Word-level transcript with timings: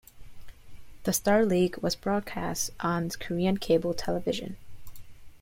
The 1.03 1.11
Starleague 1.11 1.79
was 1.83 1.95
broadcast 1.95 2.71
on 2.79 3.07
Korean 3.11 3.57
cable 3.57 3.93
television. 3.93 4.57